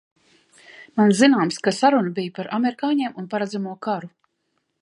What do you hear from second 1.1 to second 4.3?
zināms, ka sarunas bij par amerikāņiem un paredzamo karu!